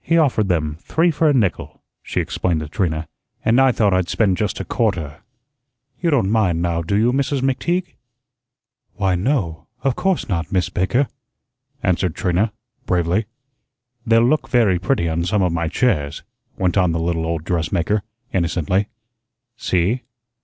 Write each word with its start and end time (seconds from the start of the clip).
"He 0.00 0.16
offered 0.16 0.46
them, 0.46 0.76
three 0.80 1.10
for 1.10 1.28
a 1.28 1.32
nickel," 1.34 1.82
she 2.00 2.20
explained 2.20 2.60
to 2.60 2.68
Trina, 2.68 3.08
"and 3.44 3.60
I 3.60 3.72
thought 3.72 3.92
I'd 3.92 4.08
spend 4.08 4.36
just 4.36 4.60
a 4.60 4.64
quarter. 4.64 5.22
You 6.00 6.08
don't 6.10 6.30
mind, 6.30 6.62
now, 6.62 6.82
do 6.82 6.96
you, 6.96 7.12
Mrs. 7.12 7.40
McTeague?" 7.40 7.94
"Why, 8.94 9.16
no, 9.16 9.66
of 9.82 9.96
course 9.96 10.28
not, 10.28 10.52
Miss 10.52 10.68
Baker," 10.68 11.08
answered 11.82 12.14
Trina, 12.14 12.52
bravely. 12.86 13.26
"They'll 14.06 14.22
look 14.22 14.48
very 14.48 14.78
pretty 14.78 15.08
on 15.08 15.24
some 15.24 15.42
of 15.42 15.50
my 15.52 15.66
chairs," 15.66 16.22
went 16.56 16.76
on 16.76 16.92
the 16.92 17.00
little 17.00 17.26
old 17.26 17.42
dressmaker, 17.42 18.04
innocently. 18.32 18.86
"See." 19.56 20.02